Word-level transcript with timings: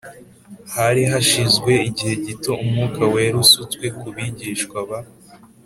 Hari 0.75 1.01
hashize 1.11 1.71
igihe 1.89 2.13
gito 2.25 2.51
umwuka 2.63 3.01
wera 3.13 3.37
usutswe 3.45 3.85
ku 3.97 4.07
bigishwa 4.15 4.79
ba 4.89 4.99